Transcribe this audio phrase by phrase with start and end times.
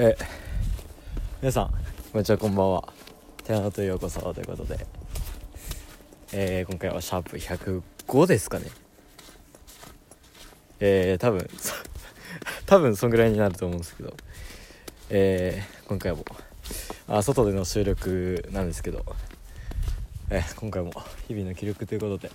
[0.00, 0.16] え。
[1.42, 1.70] 皆さん。
[2.12, 2.92] こんにちはこんばんは。
[3.42, 4.86] テナとようこそということで。
[6.32, 8.66] えー、今回はシャープ105ですかね。
[10.78, 11.50] えー、多分
[12.64, 14.16] 多分そんぐらいになると思うんですけど。
[15.10, 16.24] えー、今回も。
[17.08, 19.04] あ外での収録なんですけど。
[20.30, 20.92] えー、今回も
[21.26, 22.30] 日々の記録ということで、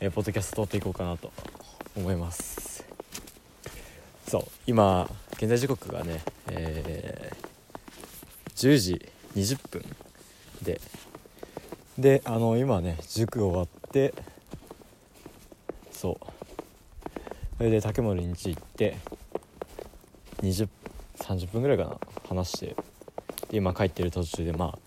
[0.00, 1.30] えー、ポッドキャスト撮っていこうかなと
[1.94, 2.69] 思います
[4.30, 6.20] そう今現在時刻がね
[6.52, 9.84] えー、10時20分
[10.62, 10.80] で。
[11.98, 14.14] であの今ね塾終わって
[15.90, 16.16] そう。
[17.58, 18.98] それで竹森に行って
[20.42, 21.96] 2030分ぐらいかな
[22.28, 22.76] 話して。
[23.50, 24.78] 今帰ってる途中でまあ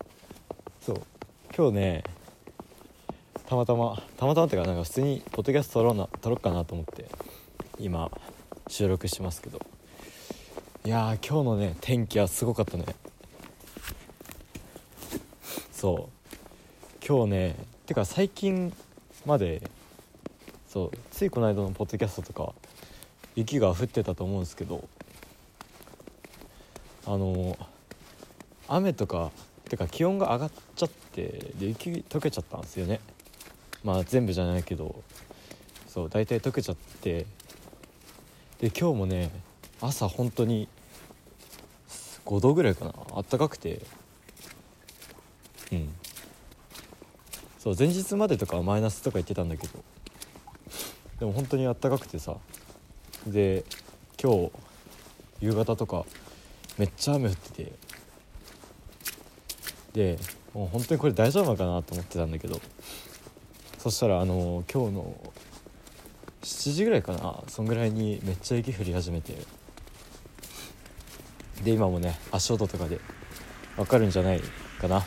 [0.80, 1.02] そう。
[1.54, 2.04] 今日ね
[3.46, 7.04] たまたまたまたまっていうかなんか普通にポッドキャスト撮ろうな撮ろうかなと思って
[7.78, 8.10] 今。
[8.68, 9.60] 収録してますけど。
[10.84, 12.84] いや今日のね天気はすごかったね。
[15.72, 17.06] そう。
[17.06, 18.72] 今日ねてか最近
[19.26, 19.62] まで
[20.66, 22.54] そうついこの間のポッドキャストとか
[23.36, 24.88] 雪が降ってたと思うんですけど
[27.06, 27.58] あの
[28.68, 29.30] 雨とか
[29.68, 33.00] てか気温が上がっちゃってで雪溶けちゃったんですよね。
[33.82, 35.02] まあ全部じゃないけど
[35.86, 37.26] そう大体溶けちゃって
[38.64, 39.30] で今日もね
[39.82, 40.68] 朝本当に
[42.24, 43.82] 5度ぐらいかなあったかくて。
[45.70, 45.92] うん。
[47.58, 49.84] そう前日までとかはマイナスとか言ってたんだけど。
[51.20, 52.36] でも本当にあったかくてさ。
[53.26, 53.66] で
[54.18, 54.50] 今日
[55.42, 56.06] 夕方とか
[56.78, 57.72] めっちゃ雨降ってて。
[59.92, 60.18] で
[60.54, 62.58] もう本当にこれ大丈夫かなと思ってたんだけど。
[63.76, 65.14] そしたらあの今日の
[66.44, 67.42] 7時ぐらいかな？
[67.48, 69.36] そんぐらいにめっちゃ雪降り始めて。
[71.64, 73.00] で今もね足音とかで
[73.78, 74.42] わかるんじゃない
[74.78, 75.00] かな。
[75.00, 75.06] ちょ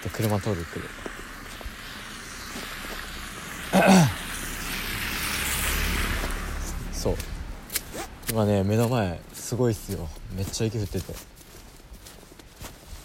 [0.00, 0.86] っと車通るけど。
[6.92, 7.16] そう。
[8.30, 10.06] 今ね目の前すごいっすよ。
[10.34, 11.14] めっちゃ雪降ってて。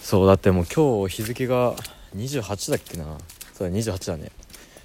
[0.01, 1.77] そうだってもう今日日付が
[2.15, 3.17] 28だっけな？
[3.53, 4.31] そうだ28だね。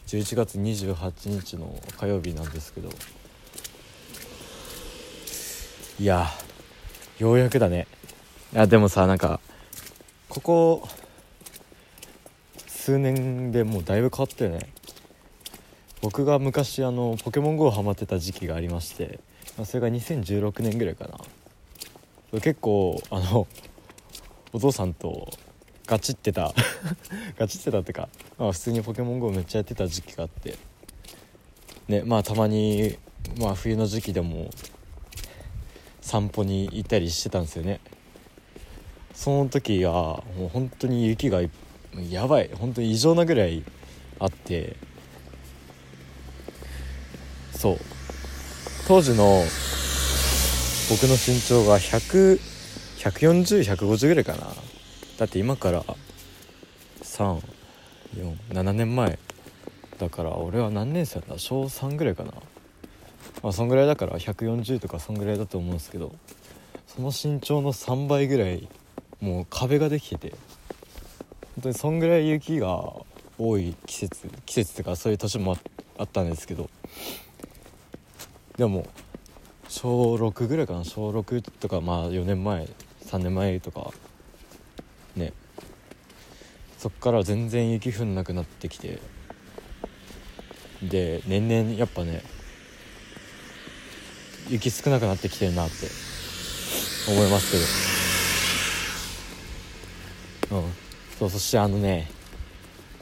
[0.08, 2.88] 11月28日の火曜日なんですけど。
[6.00, 6.28] いや
[7.18, 7.86] ようやくだね。
[8.56, 9.38] あでもさなんか
[10.30, 10.88] ここ
[12.66, 14.70] 数年でもうだいぶ変わったよね。
[16.00, 19.20] 僕が昔あのポケモン GO ハマってた時期がありまして
[19.64, 21.06] それが2016年ぐらいか
[22.32, 22.40] な。
[22.40, 23.46] 結構あの
[24.54, 25.28] お父さんと
[25.84, 26.54] ガチってた
[27.36, 30.56] ガチってたってか、まあ、普通にポケモン GO めっちゃやってた時期があって。
[31.88, 32.98] ねまあたまに、
[33.38, 34.50] まあ、冬の時期でも
[36.00, 37.80] 散歩に行ったりしてたんですよね。
[39.12, 41.40] その時はもう本当に雪が
[42.08, 42.50] やばい。
[42.54, 43.64] 本当に異常なぐらい
[44.20, 44.76] あって。
[47.52, 47.78] そう。
[48.86, 49.42] 当時の
[50.88, 54.54] 僕の身長が100140150ぐらいかな。
[55.18, 55.84] だって今から
[57.02, 57.57] 3
[58.14, 59.18] 47年前。
[59.98, 61.38] だから俺は何年生だ？
[61.38, 62.32] 小3ぐらいかな。
[63.42, 66.14] まあそんぐらいだから140とかそんぐらいだと思うんですけど
[66.86, 68.68] その身長の3倍ぐらい
[69.20, 70.30] もう壁ができてて
[71.56, 72.92] 本当にそんぐらい雪が
[73.38, 75.56] 多い季節季節とかそういう年も
[75.98, 76.68] あったんですけど
[78.56, 78.86] でも
[79.68, 80.84] 小6ぐらいかな？
[80.84, 82.68] 小6とかまあ4年前
[83.06, 83.92] 3年前とか
[85.16, 85.32] ね。
[86.78, 89.00] そっから全然雪降んなくなってきて。
[90.80, 92.22] で年々やっぱね
[94.48, 95.88] 雪少なくなってきてるなって
[97.10, 97.50] 思います
[100.48, 100.62] けど。
[100.62, 100.72] うん。
[101.18, 102.08] そうそしてあのね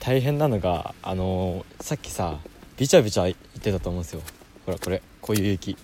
[0.01, 2.39] 大変なのがあのー、さっきさ
[2.79, 4.23] ビチャビチャ言ってたと思うんですよ。
[4.65, 5.77] ほらこれこういう雪。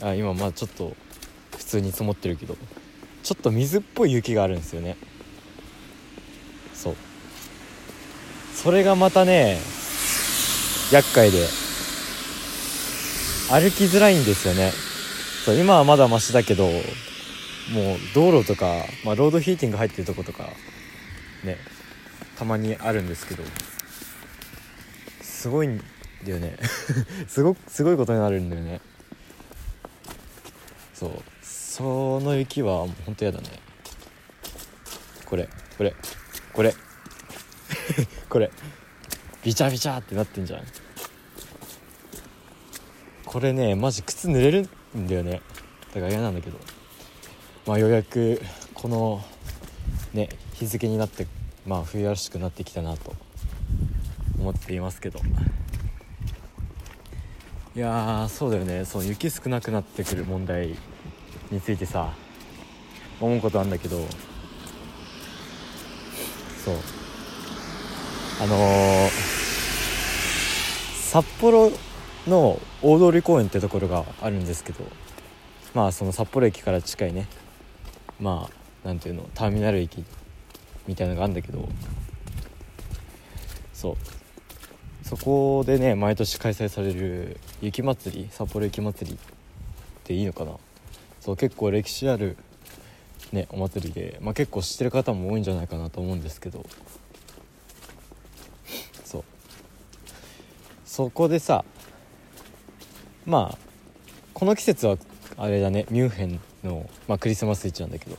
[0.00, 0.94] あ今まあちょっと
[1.56, 2.56] 普通に積もってるけど。
[3.22, 4.96] ちょっと水っぽい雪があるんですよね。
[6.82, 6.96] そう。
[8.54, 9.58] それがまたね
[10.92, 11.46] 厄介で。
[13.50, 14.72] 歩きづらいんですよね。
[15.44, 16.80] そう今はまだマシだけどもう
[18.14, 20.44] 道路とか、まあ、ロードヒーティング入ってるとことか
[21.44, 21.58] ね
[22.38, 23.42] たまにあるんですけど
[25.20, 25.82] すごいん
[26.24, 26.56] だよね。
[27.28, 28.80] すごすごいことになるんだよね。
[30.94, 31.22] そう。
[31.42, 33.48] その雪はほんとやだね。
[35.26, 35.94] これこれ。
[36.52, 36.74] これ。
[38.28, 38.50] これ。
[39.44, 40.62] ビチャビチャってなってんじゃん。
[43.24, 45.40] これねマジ靴濡れるんだよね。
[45.94, 46.58] だから嫌なんだけど。
[47.66, 48.42] まあようやく
[48.74, 49.24] この
[50.12, 51.26] ね日付になって
[51.66, 53.14] まあ冬らしくなってきたなと。
[54.38, 55.20] 思っていますけど。
[57.74, 58.84] いやそうだよね。
[58.84, 60.76] そう雪少なくなってくる問題
[61.50, 62.12] についてさ
[63.20, 64.06] 思うことあんだけど。
[66.64, 66.74] そう。
[68.40, 69.10] あのー、
[71.10, 71.70] 札幌
[72.26, 74.84] の大通公園ってところがあるんですけど
[75.74, 77.28] まあその札幌駅から近いね。
[78.20, 78.48] ま
[78.84, 80.04] あなんていうのターミナル駅
[80.86, 81.68] みたいなのがあるんだけど
[83.72, 83.96] そう。
[85.04, 89.16] そこでね毎年開催される雪まつり札幌雪まつりっ
[90.04, 90.52] ていいのかな。
[91.20, 92.36] そう結構歴史ある
[93.32, 96.64] ねお祭りで、まあ、結構知ってる方も多いんじゃないかなと思うんですけど。
[99.04, 99.24] そう。
[100.84, 101.64] そこでさ
[103.26, 103.58] まあ
[104.34, 104.96] この季節は
[105.36, 108.16] あれだねミュンヘンの、まあ、クリスマス市なんだけど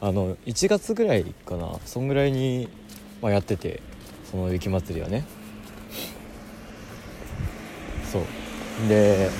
[0.00, 2.68] あの1月ぐらいかなそんぐらいに、
[3.22, 3.80] まあ、やってて
[4.30, 5.24] その雪まつりはね。
[8.10, 8.88] そう。
[8.88, 9.30] で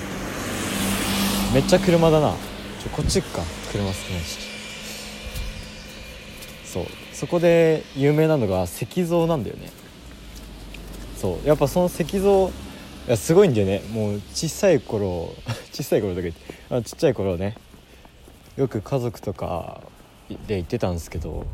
[1.53, 2.31] めっちゃ車だな。
[2.31, 3.41] ちょこっち行くか。
[3.71, 4.46] 車少ないし。
[6.71, 6.85] そう。
[7.13, 9.71] そこで有名なのが石像なんだよね。
[11.15, 11.47] そう。
[11.47, 12.51] やっぱその石像
[13.07, 13.81] いやすごいんだよね。
[13.91, 15.33] もう小さい頃
[15.71, 17.55] 小さい頃とか言ってあちっちゃい頃ね。
[18.57, 19.81] よく家族とか
[20.47, 21.45] で行ってたんですけど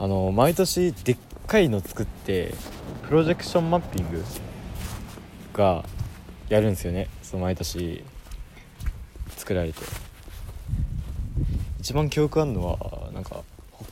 [0.00, 1.16] あの毎年でっ
[1.46, 2.52] かいの作って
[3.06, 4.24] プロジェクションマッピング
[5.52, 5.84] が
[6.48, 7.08] やるんですよね。
[7.22, 8.04] その毎年
[9.36, 9.80] 作られて。
[11.80, 13.42] 一番記憶あるのはなんか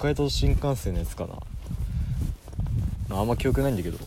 [0.00, 3.19] 北海道新幹線のやつかな。
[3.19, 3.99] あんま記憶ないんだけど。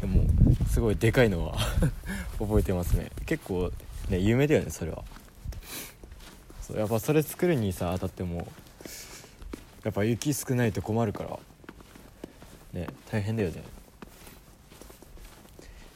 [0.00, 0.24] でも
[0.70, 1.54] すごいでかいのは
[2.40, 3.10] 覚えてますね。
[3.26, 3.70] 結構
[4.08, 5.04] ね有名だよねそれは。
[6.62, 8.48] そうやっぱそれ作るにさ当たっても
[9.84, 11.38] やっぱ雪少ないと困るから。
[12.72, 13.62] ね大変だよね。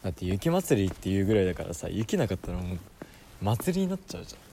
[0.02, 2.79] だって雪祭りっていうぐらいだからさ雪なかったらもう
[3.41, 4.41] 祭りになっちゃうじゃん。
[4.41, 4.44] っ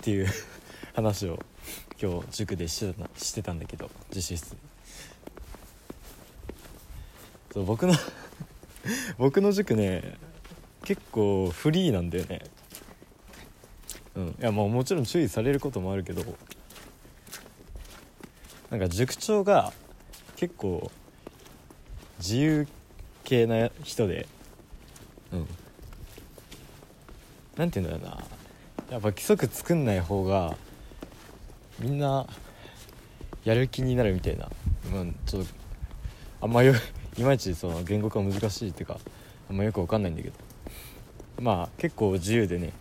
[0.00, 0.26] ていう
[0.92, 1.38] 話を
[2.02, 4.56] 今日塾でしてたしてたんだけど自習室
[7.52, 7.94] そう僕の
[9.18, 10.18] 僕の塾ね
[10.84, 12.42] 結構フリーなんだよね。
[14.16, 14.28] うん。
[14.30, 16.24] いやまあもちろん注意されることもあるけど
[18.68, 19.72] なんか塾長が
[20.34, 20.90] 結構
[22.18, 22.66] 自由
[23.22, 24.26] 系な人で
[25.32, 25.48] うん。
[27.56, 28.24] なんて言うんだろうな。
[28.90, 30.56] やっぱ規則作んない方が
[31.82, 32.26] みんな
[33.44, 34.48] やる気になるみたいな、
[34.92, 35.52] まあ、ちょっと
[36.40, 36.74] あんまよ
[37.18, 39.00] いまいちその言語化難しいっていうか
[39.50, 40.34] あんまよく分かんないんだけど。
[41.40, 42.72] まあ結構自由でね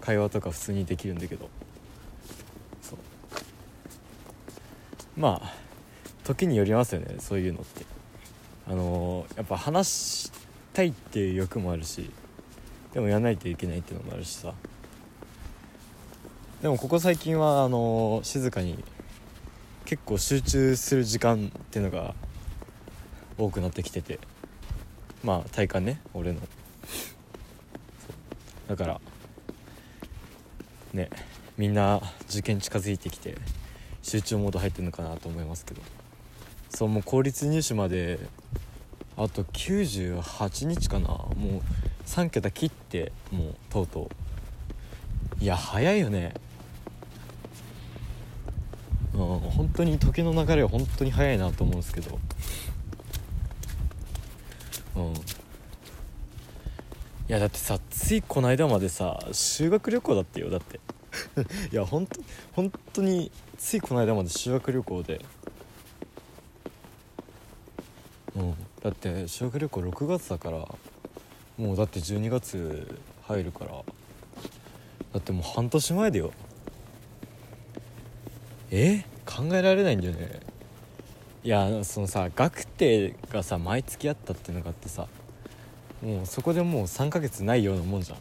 [0.00, 1.50] 会話とか普通にできるんだけど。
[2.80, 2.98] そう。
[5.16, 5.54] まあ
[6.24, 7.84] 時によりますよねそういうのって。
[8.66, 10.32] あのー、やっぱ話し
[10.72, 12.10] たいっていう欲もあるし
[12.94, 14.54] でもやらないといけないっていうのもあるしさ。
[16.62, 18.84] でもここ最近はあの、静かに
[19.84, 22.14] 結構集中する時間っていうのが
[23.36, 24.20] 多くなってきてて
[25.24, 26.38] まあ体感ね俺の。
[28.68, 29.00] だから
[30.94, 31.10] ね
[31.58, 33.36] みんな受験近づいてきて
[34.02, 35.82] 集中モード入ってるのかなと思いますけど。
[36.70, 38.20] そうもう公立入試まで
[39.16, 41.08] あと98日かな。
[41.08, 41.60] もう
[42.06, 44.10] 3桁切ってもうとうと
[45.40, 45.42] う。
[45.42, 46.34] いや早いよね。
[49.14, 49.38] うん。
[49.50, 52.18] 本当に時の流れは本当に早いなと思うんですけど。
[54.96, 55.12] うん。
[55.12, 55.14] い
[57.28, 60.80] やだってさついこの間までさ修学旅行だってよだって。
[61.72, 62.20] いや本当
[62.54, 65.24] 本当についこの間まで修学旅行で。
[68.36, 68.54] うん。
[68.82, 70.58] だって修学旅行6月だから
[71.58, 73.82] もうだって12月入るから。
[75.12, 76.32] だってもう半年前だよ
[78.72, 79.04] え？
[79.26, 80.40] 考えられないんだよね？
[81.44, 85.08] いやそのさ学定がさ毎月あったっていうのがあってさ
[86.00, 88.18] もうそこでもう3ヶ月ないようなもんじゃん。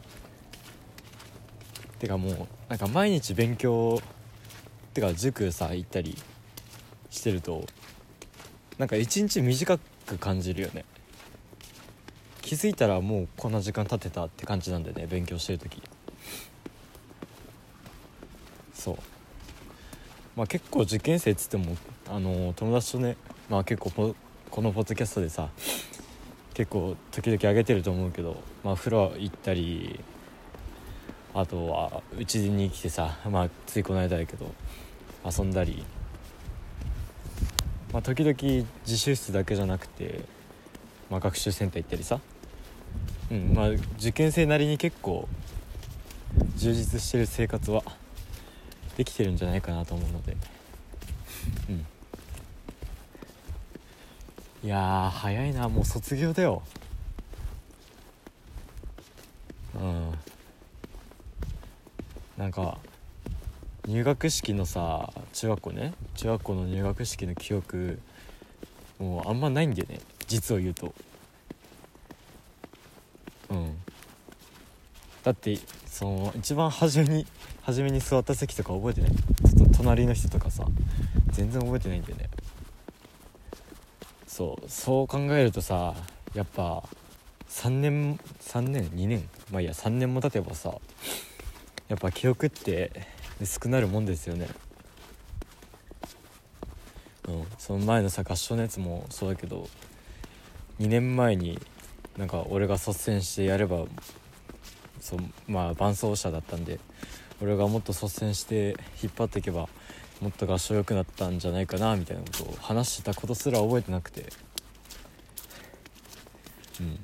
[2.00, 4.04] てかもうなんか毎日勉強っ
[4.94, 6.18] てか塾さ行ったり
[7.10, 7.64] してると
[8.78, 10.84] なんか一日短く感じるよね。
[12.42, 15.82] 気づいたらもうこんな時間経ってたって感じなんでね勉強してる時。
[18.74, 18.98] そう。
[20.36, 21.76] まあ結構受験生っつっても
[22.10, 23.18] あの友達とね
[23.50, 24.16] まあ結構
[24.50, 25.50] このポッドキャストでさ
[26.54, 30.00] 結構時々上げてると思うけどまあ風呂行ったり
[31.34, 34.54] あとはうちに来てさまあついこの間やけど
[35.26, 35.84] 遊んだり
[37.94, 38.36] まあ時々
[38.86, 40.22] 自習室だけじゃなくて、
[41.10, 42.20] まあ、学習センター行ったりさ。
[43.32, 45.28] うんまあ受験生なりに結構
[46.58, 47.84] 充実してる生活は
[48.98, 50.36] できてるんじゃないかなと思うので。
[51.70, 51.86] うん。
[54.64, 55.70] いや早いな。
[55.70, 56.62] もう卒業だよ。
[59.76, 60.12] うん。
[62.38, 62.78] なんか
[63.88, 65.94] 入学式のさ中学校ね。
[66.16, 68.00] 中学校の入学式の記憶
[69.00, 70.00] もうあんまないんだよね。
[70.28, 70.94] 実を言うと
[73.50, 73.78] うん
[75.24, 77.28] だってその一番初めに
[77.62, 79.12] 初めに座った席とか覚えてない？
[79.12, 80.66] ちょっと隣の人とかさ
[81.30, 82.30] 全然覚えてないんだよね。
[84.26, 85.94] そうそう考えるとさ
[86.34, 86.84] やっぱ
[87.50, 89.30] 3年3年？2年？
[89.52, 90.74] まあいいや3年も経てばさ
[91.88, 92.92] やっぱ記憶って
[93.42, 94.48] 薄くなるもんですよね。
[97.28, 99.68] うんその前のさ合唱のやつもそうだけど
[100.80, 101.60] 2年前に
[102.18, 103.86] なんか俺が率先してやれば
[105.02, 106.80] そうまあ伴奏者だったんで
[107.42, 109.68] 俺がもっと率先して引っ張っていけば
[110.22, 114.26] もっと合唱良くなったんじゃないかなみたいなことを話してたことすら覚えてなくて。
[116.80, 117.00] うん。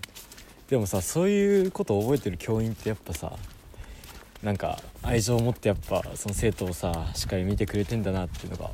[0.70, 3.34] でもさそういうことを覚えてる教員ってやっぱさ
[4.44, 8.72] なんか愛情を持ってやっぱその生徒をさしっかり見てくれてんだなっていうのが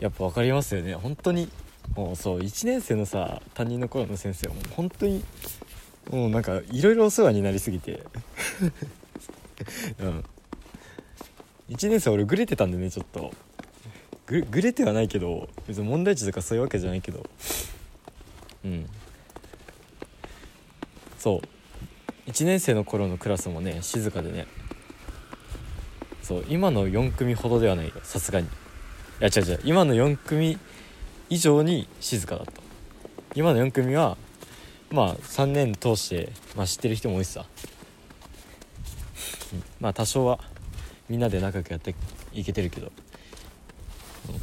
[0.00, 0.94] やっぱ分かりますよね。
[0.94, 1.50] 本当に
[1.94, 5.22] もうそう1年生のさ担任の頃の先生はもう本当に
[6.10, 8.02] もうなんかいろいろお世話になりすぎて。
[10.00, 10.24] うん。
[11.70, 13.32] 1年生俺グレてたんでねちょっと。
[14.26, 17.28] ググレてはないけど別に問題児とかそういうわけじゃないけど。
[18.64, 18.86] うん。
[21.18, 22.30] そう。
[22.30, 24.46] 1年生の頃のクラスもね静かでね。
[26.22, 28.46] そう今の4組ほどではないよさすがに。
[28.46, 28.50] い
[29.20, 29.60] や違う違う。
[29.64, 30.58] 今の4組
[31.28, 32.52] 以上に静かだった。
[33.36, 34.16] 今の4組は
[34.90, 37.46] まあ3年通して、まあ、知ってる人も多いしさ、
[39.80, 40.40] まあ多少は
[41.08, 41.94] みんなで仲良くやって
[42.32, 42.92] いけてるけど。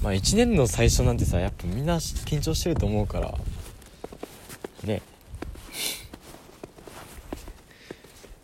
[0.02, 3.34] まあ1年の最初なんてさやっぱみんな緊張してると思うから。
[4.84, 5.02] ね。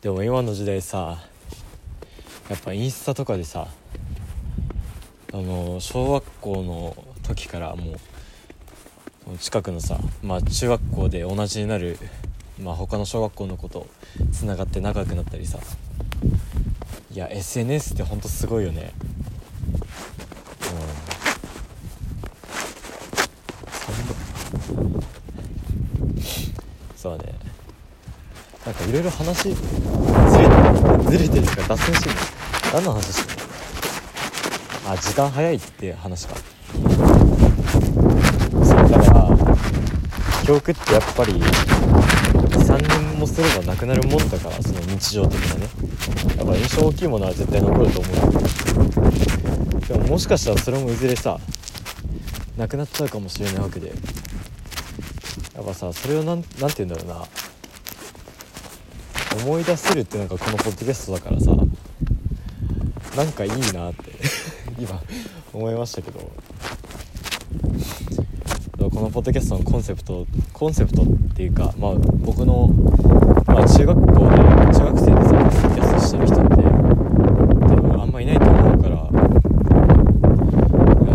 [0.01, 1.23] でも今の時代さ
[2.49, 3.67] やっぱインスタとかでさ
[5.31, 7.95] あの小学校の時からもう
[9.39, 11.97] 近くのさまあ中学校で同じになる
[12.61, 13.87] まあ他の小学校の子と
[14.31, 15.59] つながって仲良くなったりさ。
[17.11, 18.91] いや SNS ってほんとすごいよね。
[26.17, 26.23] うん。
[26.97, 27.25] そうね。
[28.65, 32.15] なんかいろいろ話ずれてるずれてるか脱線してる。
[32.73, 33.39] 何の話してる
[34.87, 36.41] あ時間早いって話かそ
[38.75, 39.29] うだから
[40.43, 45.67] 記憶ってやっぱり3年もすればなくなるもんだからその日常的なね。
[46.37, 49.81] やっぱ印象大きいものは絶対残ると思う。
[49.87, 51.39] でももしかしたらそれもいずれさ
[52.57, 53.93] なくなっちゃうかもしれないわけで。
[55.55, 57.25] やっぱさそれをなんなんて言うんだろうな。
[59.45, 61.55] 思い出せるってなんかこのポッドキャストだからさ
[63.15, 64.11] なんかいいなって
[64.77, 65.01] 今
[65.53, 66.42] 思いましたけど。
[68.93, 72.67] このポッドキャストのコンセプトコンセプトっていうかまあ僕の、
[73.47, 78.93] まあ、中学校で中学生でさポッドキャストしてる人って多分あんまいないと思うから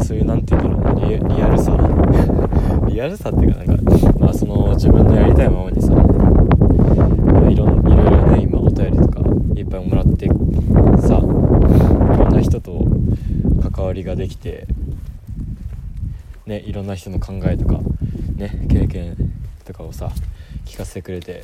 [0.04, 1.76] そういうなんて言うんだろうリリアルさ。
[2.88, 9.20] リアルさっていうかなんかまあその自分のやりたいままにさいろいろいろね今お便りとか
[9.54, 10.26] いっぱいもらって
[11.06, 12.84] さいろんな人と
[13.70, 14.66] 関わりができて
[16.48, 17.78] ねいろんな人の考えとか
[18.34, 19.16] ね経験
[19.64, 20.10] とかをさ
[20.64, 21.42] 聞かせてくれて。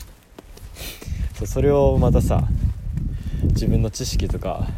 [1.34, 2.44] そうそれをまたさ
[3.42, 4.68] 自分の知識とか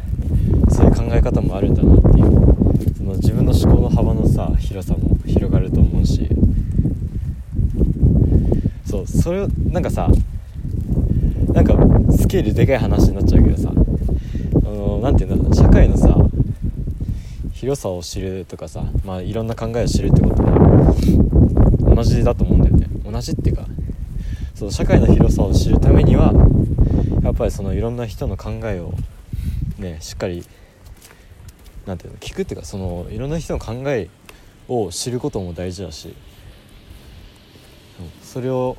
[0.69, 2.95] そういう考え方もあるんだなっていう。
[2.97, 6.27] その自分の思考の幅のさ広さも広がると思うし。
[8.85, 10.09] そうそれをなんかさ
[11.53, 11.73] なんか
[12.11, 16.26] スケールでかい話になっちゃうけどさあのなんていうんだ社会のさ
[17.59, 22.87] 広さを知るとかさまあいろんな考えを知るってことは同じだと思うんだよね。
[23.03, 23.65] 同じっていうか
[24.53, 26.33] そう社会の広さを知るためには
[27.23, 28.93] やっぱりそのいろんな人の考えを
[29.79, 30.45] ねしっかり
[31.87, 34.07] なんていうの聞くっていうかそのいろんな人の考え
[34.67, 36.13] を知ることも大事だし
[38.21, 38.77] それを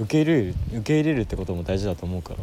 [0.00, 2.38] 受け入れる受け入れるってことも大事だと思うから、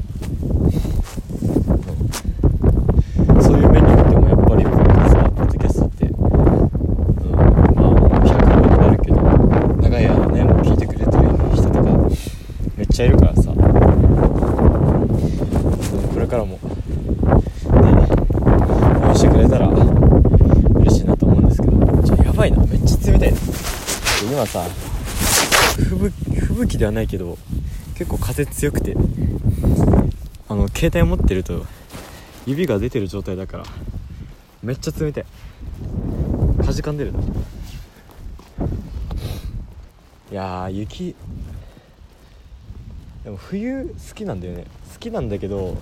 [26.73, 27.37] 吹雪ではないけど
[27.95, 28.95] 結構風強くて
[30.49, 31.65] あの携帯持ってると
[32.47, 33.63] 指が出てる状態だから
[34.63, 35.25] めっちゃ冷たい。
[36.65, 37.19] かじかんでるな。
[37.19, 37.23] い
[40.31, 41.15] や雪。
[43.25, 44.65] でも冬好きなんだよね。
[44.93, 45.77] 好きなんだけど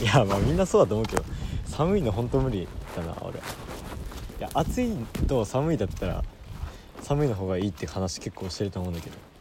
[0.00, 1.24] いやまあみんなそうだと思うけど
[1.64, 3.38] 寒いのほんと無理だな俺。
[3.38, 3.42] い
[4.38, 4.94] や暑い
[5.26, 6.22] と寒いだったら
[7.00, 9.31] 寒いの方がいいって話結構してると思うんだけど。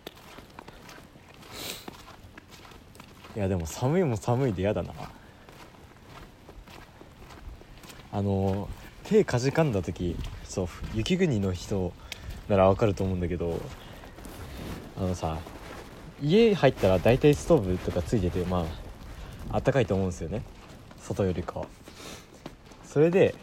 [3.35, 4.93] いやでも寒いも寒いで嫌だな。
[8.13, 8.67] あの
[9.03, 11.93] 手かじかんだ時そう雪国の人
[12.50, 13.57] ならわかると思うんだけど
[14.97, 15.38] あのさ
[16.21, 18.65] 家入ったら大体ストーブとかついててま
[19.50, 20.43] ああったかいと思うんですよね。
[21.00, 21.67] 外よりかは。
[22.83, 23.33] それで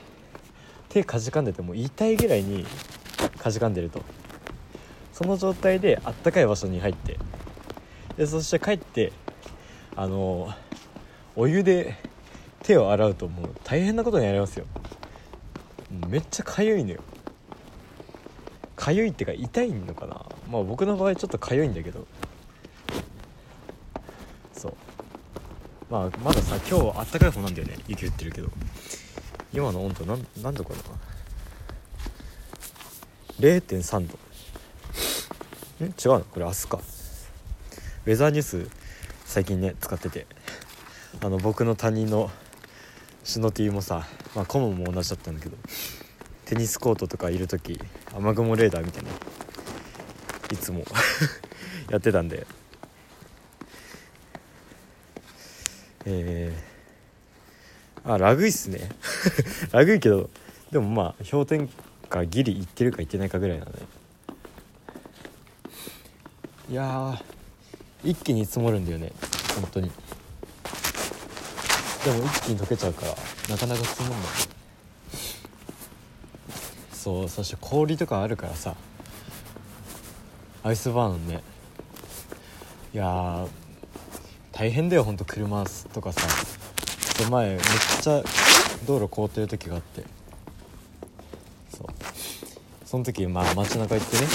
[0.91, 2.67] 手かじかんでても痛いぐらいに
[3.39, 4.03] かじかんでると。
[5.13, 7.19] その状態であったかい場所に入って
[8.17, 9.13] でそして帰って
[9.97, 10.53] あの
[11.37, 11.97] お湯で
[12.63, 14.67] 手を洗うともう大変なことになりますよ。
[16.09, 17.01] めっちゃかゆいのよ。
[18.77, 20.25] かゆいってか痛いのかな。
[20.51, 22.07] まあ僕の場合ちょっとかゆいんだけど。
[24.53, 24.75] そう。
[25.91, 27.79] まあまださ今日あったかい方なんだよね。
[27.89, 28.49] 雪降ってるけど。
[29.53, 30.77] 今の温度何何度かな。
[33.41, 34.19] 0.3度。
[35.85, 35.89] ん？
[35.89, 36.25] 違うの？
[36.25, 36.81] これ明日か。
[38.07, 38.69] ウェザーニュース
[39.29, 40.27] 最近ね使ってて。
[41.21, 42.31] あの僕の他人の
[43.25, 45.57] シノティもさ、まあ、コモも同じだったんだけど
[46.45, 47.81] テニスコートとかいる時
[48.15, 49.11] 雨雲レーダーみたいな
[50.53, 50.85] いつも
[51.91, 52.47] やってたんで。
[56.05, 58.89] えー、あラグいっすね。
[59.73, 60.31] ラグいけど
[60.71, 61.69] でもまあ氷点
[62.09, 63.79] 下ギリいってるかいってないかぐらいなんで。
[66.71, 67.21] いや
[68.05, 69.13] 一気に積もるんだよね。
[69.55, 69.91] 本当に。
[72.05, 73.15] でも一気に溶けちゃうから
[73.51, 74.21] なかなか積もんない。
[76.93, 78.75] そうそして氷とかあるからさ。
[80.63, 81.43] アイスバーンね。
[82.95, 83.47] いや
[84.53, 86.21] 大変だよほんと車とかさ。
[87.31, 87.59] 前めっ
[88.01, 88.23] ちゃ
[88.87, 90.03] 道路凍ってる時があって。
[91.77, 91.87] そう。
[92.85, 94.27] その時まあ街中行ってね。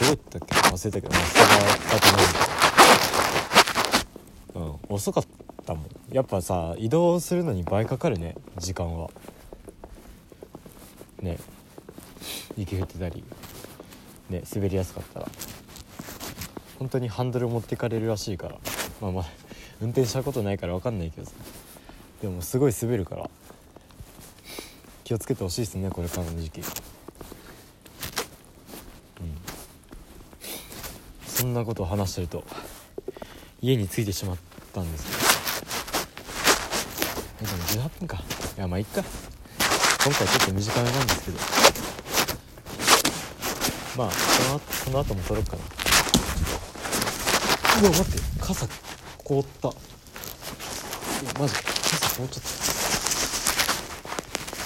[0.00, 2.18] どうやったっけ忘れたけどまあ人がだと思
[4.56, 5.24] うんだうん遅かっ
[5.66, 5.86] たもん。
[6.10, 9.10] やっぱさ移動するのに倍かかるね時間は。
[11.20, 11.38] ね。
[12.56, 13.22] 雪降ってたり
[14.30, 15.28] ね滑りやすかったら。
[16.78, 18.56] 本当にハンドル持ってかれるらしいから。
[19.00, 19.24] まあまあ
[19.80, 21.32] 運転したことないから分かんないけどさ。
[22.22, 23.30] でもすごい滑るから。
[25.04, 26.66] 気をつけてほしいですねこれからの時期うん
[31.38, 32.42] そんなことを話してると
[33.62, 34.36] 家に着いてしまっ
[34.74, 35.06] たんです
[37.38, 38.16] けどでも18分か。
[38.16, 39.04] いやまあいっか。
[40.04, 41.38] 今回ちょっと短めなんですけど。
[43.96, 45.62] まあその後その後も撮ろうかな。
[47.82, 48.18] うわ待って。
[48.40, 48.66] 傘
[49.18, 49.68] 凍った。
[51.38, 52.48] マジ傘凍っちゃった。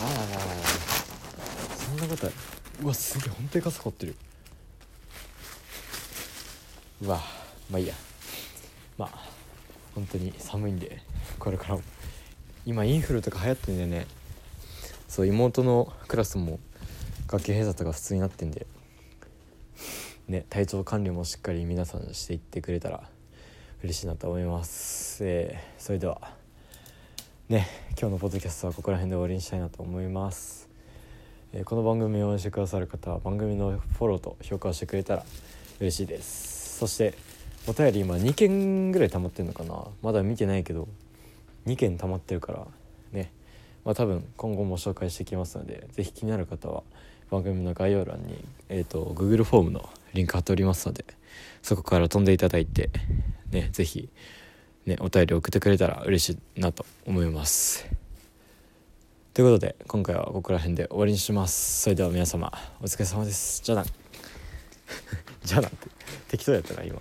[0.06, 0.10] ああ
[1.76, 2.32] そんなこと
[2.82, 4.16] うわすげえ本当に傘凍ってる。
[7.02, 7.20] うわ
[7.68, 7.94] まあいいや。
[8.96, 9.28] まあ
[9.94, 11.02] 本当に寒いんで
[11.38, 11.82] これからも。
[12.64, 14.06] 今インフルとか流行ってんだよね。
[15.08, 16.60] そう妹のクラスも
[17.26, 18.66] 学級閉鎖とか普通になってんで。
[20.28, 23.02] ね体調管理もしっかり皆さんしていってくれたら
[23.82, 25.26] 嬉しいなと思います。
[25.26, 26.20] えー、それでは。
[27.48, 27.66] ね
[27.98, 30.68] 今日のポッドキャストはここら辺で終わりにしたいなと思います。
[31.52, 35.24] えー、この番組を応援してくださる方は番組のフォローと評価をしてくれたら
[35.80, 36.61] 嬉しいです。
[36.82, 37.14] そして
[37.68, 39.84] お便り今2件ぐらい溜まってるのかな？
[40.02, 40.88] まだ見てないけど
[41.64, 42.66] 2件溜まってるから
[43.12, 43.30] ね。
[43.84, 46.82] まあ多分今後も紹介していきますので是非気になる方は
[47.30, 51.04] 番組の概要欄に、えーと、Google フォームのリンク貼っておりますので
[51.62, 52.90] そこから飛んでいただいて
[53.52, 54.08] ね是非
[54.84, 57.86] ねお便り送ってくれたら嬉しいなと思います。
[59.34, 61.82] ということで今回はここら辺で終わりにします。
[61.82, 63.62] それでは皆様お疲れ様です。
[63.62, 63.84] じゃあな。
[65.44, 65.76] じゃあなんて。
[66.28, 67.00] 適当やったな今。